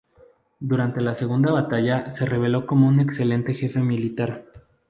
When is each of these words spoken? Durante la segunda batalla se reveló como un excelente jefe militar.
Durante 0.59 0.99
la 0.99 1.15
segunda 1.15 1.51
batalla 1.51 2.11
se 2.15 2.25
reveló 2.25 2.65
como 2.65 2.87
un 2.87 2.99
excelente 3.01 3.53
jefe 3.53 3.81
militar. 3.81 4.45